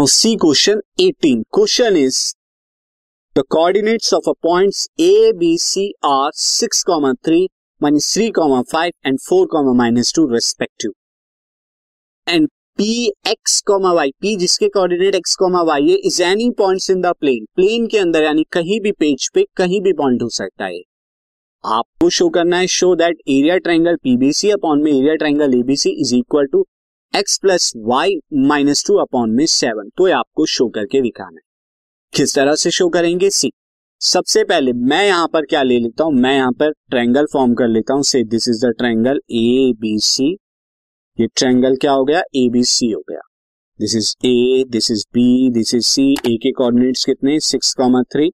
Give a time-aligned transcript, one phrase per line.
[0.00, 2.18] Now see question 18 question is
[3.36, 6.78] the coordinates of a points A B C are 6,
[7.28, 7.42] 3,
[7.80, 8.30] minus 3,
[8.70, 10.94] 5 and 4, minus 2 respective.
[12.26, 12.48] And
[12.78, 12.88] P
[13.28, 17.14] x comma y P जिसके coordinate x comma Y है is any points in the
[17.20, 20.82] plane plane के अंदर यानी कहीं भी page पे कहीं भी पॉइंट हो सकता है।
[21.64, 26.14] आपको शो करना है show that area triangle PBC upon में area triangle ABC is
[26.16, 26.66] equal to
[27.14, 28.12] x plus y
[28.48, 31.42] minus two upon में सेवन तो ये आपको शो करके दिखाना है।
[32.12, 33.30] किस तरह से शो करेंगे?
[33.30, 33.50] सी
[34.00, 36.12] सबसे पहले मैं यहाँ पर क्या ले लेता हूँ?
[36.14, 39.98] मैं यहाँ पर ट्रायंगल फॉर्म कर लेता हूँ। Say this is the triangle A B
[40.00, 40.30] C
[41.18, 42.20] ये ट्रायंगल क्या हो गया?
[42.20, 43.20] ए बी सी हो गया।
[43.80, 48.02] This is A this is B this is C A के कोऑर्डिनेट्स कितने सिक्स कॉमा
[48.12, 48.30] थ्री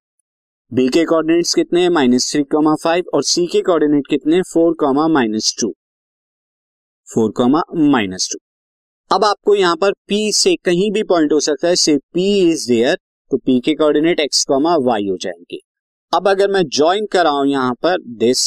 [0.73, 1.91] बी के कोऑर्डिनेट्स कितने हैं?
[1.91, 5.75] माइनस थ्री कॉमा फाइव और सी के कोऑर्डिनेट कितने four comma minus two
[7.09, 8.39] four comma minus two
[9.11, 12.67] अब आपको यहाँ पर P से कहीं भी पॉइंट हो सकता है से P इज़
[12.69, 12.97] देयर
[13.31, 15.59] तो P के कोऑर्डिनेट x कॉमा वाई हो जाएँगे।
[16.13, 18.43] अब अगर मैं ज्वाइन कराऊं यहाँ पर दिस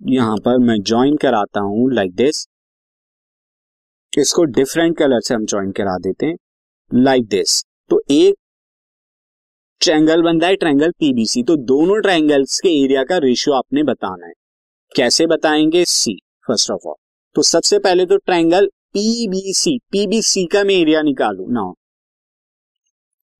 [0.00, 2.46] यहाँ पर मैं ज्वाइन कराता हूँ लाइक दिस
[4.12, 6.36] इसको डिफरेंट कलर से हम ज्वाइन करा देते हैं
[6.90, 8.34] लाइक दिस तो एक
[9.80, 14.26] ट्रायंगल बन रहा है ट्रायंगल पीबीसी तो दोनों ट्रायंगल्स के एरिया का रेशियो आपने बताना
[14.26, 14.32] है।
[14.92, 15.84] कैसे बताएँगे?
[15.84, 16.94] सी फ़र्स्ट ऑफ़ ऑल
[17.36, 21.72] तो सबसे पहले तो ट्रायंगल पीबीसी पीबीसी का मैं एरिया निकालू। Now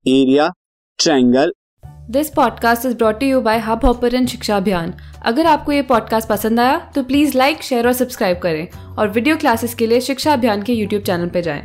[0.05, 0.49] area
[0.99, 1.53] triangle
[2.11, 4.93] this podcast is brought you by Hubhopper Shiksha Abhiyan
[5.25, 9.37] अगर आपको ये पॉडकास्ट पसंद आया तो प्लीज़ लाइक शेयर और सब्सक्राइब करें और वीडियो
[9.37, 11.61] क्लासेस के लिए शिक्षा अभियान के यूट्यूब चैनल पर जाएँ।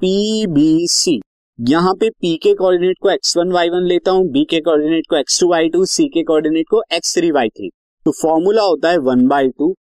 [0.00, 1.20] पीबीसी
[1.58, 5.06] यहाँ पे पी के कोऑर्डिनेट को एक्स वन वाई वन लेता हूँ बी के कोऑर्डिनेट
[5.10, 7.70] को x two y two C के कोऑर्डिनेट को एक्स थ्री वाई थ्री
[8.06, 9.74] तो फॉर्मूला होता है वन बाई टू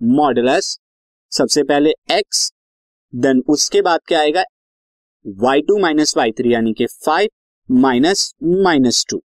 [0.00, 0.66] मॉडलस
[1.32, 2.50] सबसे पहले एक्स
[3.12, 4.42] देन उसके बाद क्या आएगा?
[5.26, 7.28] Y two minus y three यानी कि five
[7.68, 8.32] minus
[8.64, 9.20] minus two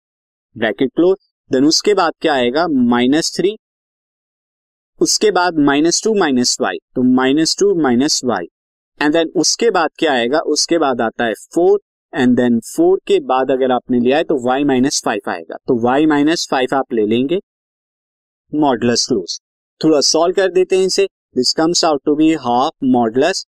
[0.56, 1.16] bracket close
[1.50, 2.66] then उसके बाद क्या आएगा?
[2.69, 3.56] माइनस थ्री
[5.00, 8.46] उसके बाद माइनस टू माइनस वाई तो minus two minus y
[9.00, 10.38] and then उसके बाद क्या आएगा?
[10.38, 11.80] उसके बाद आता है फोर
[12.12, 15.80] एंड देन फोर के बाद अगर आपने लिया है तो वाई माइनस फाइव आएगा। तो
[15.84, 17.40] वाई माइनस फाइव आप ले लेंगे।
[18.53, 19.38] मॉडलस क्लोज
[19.81, 21.06] थोड़ा सॉल्व कर देते हैं इसे।
[21.37, 23.44] This comes out to be half modulus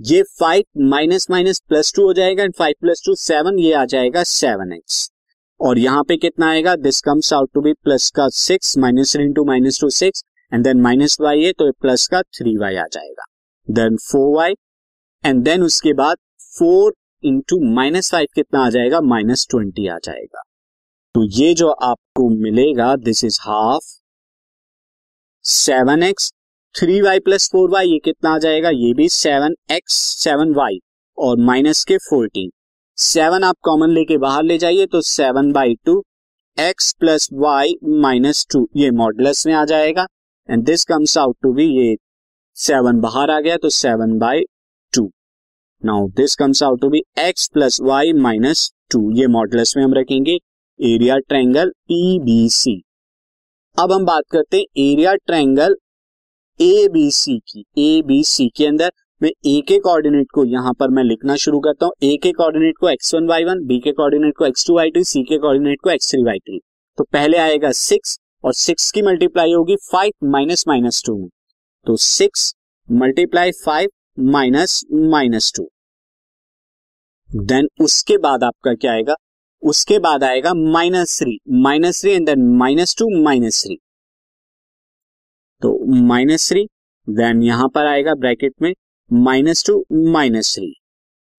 [0.00, 3.84] ये five minus minus plus two हो जाएगा and five plus two seven ये आ
[3.84, 5.10] जाएगा सेवन एक्स
[5.60, 6.74] और यहाँ पे कितना आएगा?
[6.76, 10.22] This comes out to be plus का six minus into minus two six
[10.52, 13.24] and then minus y है तो प्लस का थ्री वाई आ जाएगा.
[13.68, 14.54] Then four y
[15.24, 16.16] and then उसके बाद
[16.58, 19.00] फोर इंटू माइनस फाइव कितना आ जाएगा?
[19.00, 20.42] माइनस ट्वेंटी आ जाएगा.
[21.14, 23.97] तो ये जो आपको मिलेगा this is half
[25.48, 26.30] seven x
[26.74, 28.70] three y plus four y ये कितना आ जाएगा?
[28.70, 30.78] ये भी सेवन एक्स सेवन वाई
[31.18, 32.50] और माइनस के फोर्टीन
[32.98, 36.02] सेवन आप कॉमन लेके बाहर ले जाइए तो seven by two
[36.58, 40.06] x plus y minus two ये मॉडलस में आ जाएगा।
[40.48, 41.96] And this comes out to be ये
[42.56, 44.42] सेवन बाहर आ गया तो seven by
[44.92, 45.10] two
[45.82, 49.94] now this comes out to be x plus y minus two ये मॉडलस में हम
[49.94, 50.38] रखेंगे।
[50.80, 52.80] एरिया ट्रायंगल पीबीसी
[53.78, 55.74] अब हम बात करते हैं area triangle
[56.60, 58.90] A B C की। ए बी सी के अंदर
[59.20, 62.78] मैं ए के कोऑर्डिनेट को यहाँ पर मैं लिखना शुरू करता हूँ। ए के कोऑर्डिनेट
[62.80, 65.38] को x one y one B के कोऑर्डिनेट को x two y two C के
[65.38, 66.58] कोऑर्डिनेट को एक्स थ्री वाई थ्री
[66.98, 71.28] तो पहले आएगा सिक्स और सिक्स की मल्टीप्लाई होगी फाइव माइनस माइनस टू में।
[71.86, 72.52] तो six
[72.88, 73.88] multiply five
[74.32, 74.80] minus
[75.10, 75.68] minus two
[77.30, 79.14] then उसके बाद आपका क्या आएगा?
[79.62, 83.76] उसके बाद आएगा minus three minus three and then minus two minus three
[85.62, 85.72] तो
[86.08, 86.66] माइनस थ्री
[87.08, 88.72] देन यहाँ पर आएगा ब्रैकेट में
[89.10, 90.74] minus two minus three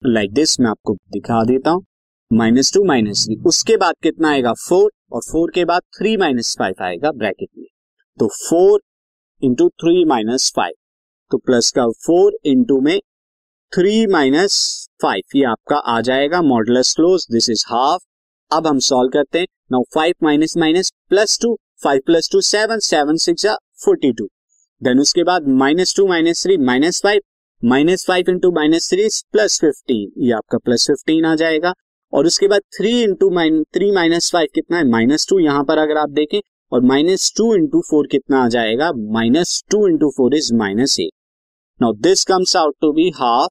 [0.02, 1.84] like this मैं आपको दिखा देता हूँ.
[2.32, 4.54] माइनस टू माइनस थ्री उसके बाद कितना आएगा?
[4.54, 7.66] फोर और फोर के बाद थ्री माइनस फाइव आएगा ब्रैकेट में.
[8.18, 8.82] तो four
[9.42, 10.74] into three minus five
[11.32, 13.00] तो प्लस का फोर इंटू में
[13.74, 14.56] थ्री माइनस
[15.02, 18.02] फाइव ये आपका आ जाएगा modulus close this is half
[18.52, 21.54] अब हम सॉल्व करते हैं। Now five minus minus plus two
[21.84, 23.46] five plus two seven seven six
[23.86, 24.26] forty two
[24.82, 27.22] then उसके बाद minus two minus three minus five
[27.62, 31.74] minus five into minus three plus fifteen ये आपका plus fifteen आ जाएगा।
[32.14, 33.30] और उसके बाद three into
[33.74, 34.88] three minus five कितना है?
[34.88, 36.40] माइनस टू यहाँ पर अगर आप देखें,
[36.72, 38.92] और माइनस टू इंटू फोर कितना आ जाएगा?
[39.14, 41.12] Minus two into four is minus eight
[41.80, 43.50] now this comes out to be half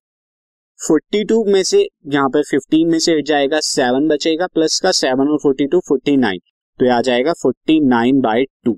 [0.80, 5.28] forty two में से यहाँ पर फिफ्टीन में से जाएगा सेवन बचेगा प्लस का सेवन
[5.28, 6.40] और फोर्टी टू फोर्टी नाइन
[6.78, 8.76] तो ये आ जाएगा फोर्टी नाइन बाई टू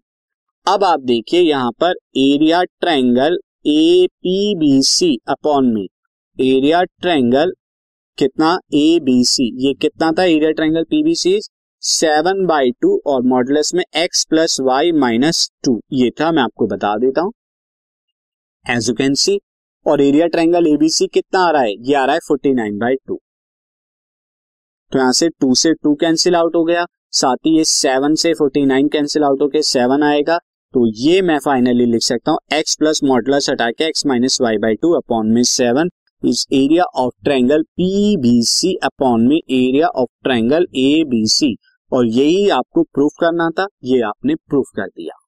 [0.66, 5.86] अब आप देखिए यहाँ पर area triangle A P B C upon में
[6.38, 7.52] एरिया ट्रायंगल
[8.18, 8.58] कितना?
[8.74, 11.38] ए बी सी ये कितना था area triangle PBC
[11.82, 16.66] seven by two और मॉडुलस में x plus y minus two ये था, मैं आपको
[16.66, 17.32] बता देता हूँ.
[18.64, 19.38] एज यू कैन सी
[19.86, 22.20] और एरिया ट्रायंगल एबीसी कितना आ रहा है ये आ रहा है?
[22.28, 23.18] फोर्टी नाइन बाई टू
[24.92, 28.32] तो यहाँ से टू से टू कैंसिल आउट हो गया। साथ ही ये सेवन से
[28.34, 30.38] फोर्टी नाइन कैंसिल आउट होके सेवन आएगा।
[30.74, 34.58] तो ये मैं फाइनली लिख सकता हूँ। एक्स प्लस मॉडुलस हटा के x minus y
[34.58, 35.90] by two upon में seven
[36.22, 41.56] is area of triangle P B C upon में area of triangle A B C
[41.92, 45.19] और यही आपको प्रूफ करना था। ये आपने प्रूफ कर दिया।